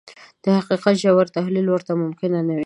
[0.43, 2.59] د حقيقت ژور تحليل ورته ممکن نه وي.